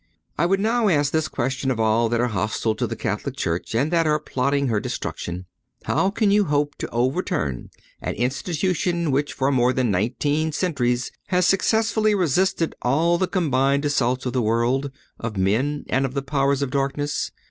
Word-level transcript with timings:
I 0.35 0.47
would 0.47 0.59
now 0.59 0.89
ask 0.89 1.11
this 1.11 1.27
question 1.27 1.69
of 1.69 1.79
all 1.79 2.09
that 2.09 2.19
are 2.19 2.25
hostile 2.29 2.73
to 2.73 2.87
the 2.87 2.95
Catholic 2.95 3.37
Church 3.37 3.75
and 3.75 3.91
that 3.91 4.07
are 4.07 4.19
plotting 4.19 4.67
her 4.67 4.79
destruction: 4.79 5.45
How 5.83 6.09
can 6.09 6.31
you 6.31 6.45
hope 6.45 6.73
to 6.79 6.89
overturn 6.89 7.69
an 8.01 8.15
institution 8.15 9.11
which 9.11 9.33
for 9.33 9.51
more 9.51 9.73
than 9.73 9.91
nineteen 9.91 10.53
centuries 10.53 11.11
has 11.27 11.45
successfully 11.45 12.15
resisted 12.15 12.73
all 12.81 13.19
the 13.19 13.27
combined 13.27 13.85
assaults 13.85 14.25
of 14.25 14.33
the 14.33 14.41
world, 14.41 14.89
of 15.19 15.37
men, 15.37 15.85
and 15.87 16.03
of 16.03 16.15
the 16.15 16.23
powers 16.23 16.63
of 16.63 16.71
darkness? 16.71 17.29